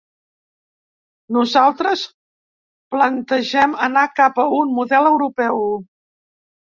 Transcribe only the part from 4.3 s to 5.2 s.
a un model